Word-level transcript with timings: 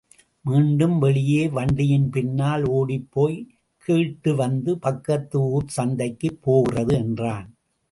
மீண்டும் 0.45 0.99
வெளியே 0.99 1.47
வண்டியின் 1.47 2.09
பின்னால் 2.09 2.63
ஒடிப்போய்க் 2.63 3.51
கேட்டுவந்து 3.85 4.73
பக்கத்து 4.79 5.39
ஊர் 5.49 5.69
சந்தைக்குப் 5.77 6.41
போகிறது 6.41 6.95
என்றான். 6.95 7.47